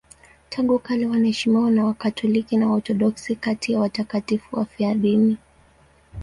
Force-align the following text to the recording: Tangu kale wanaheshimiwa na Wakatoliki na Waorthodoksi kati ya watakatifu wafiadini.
Tangu 0.49 0.79
kale 0.79 1.05
wanaheshimiwa 1.05 1.71
na 1.71 1.85
Wakatoliki 1.85 2.57
na 2.57 2.67
Waorthodoksi 2.67 3.35
kati 3.35 3.73
ya 3.73 3.79
watakatifu 3.79 4.55
wafiadini. 4.55 5.37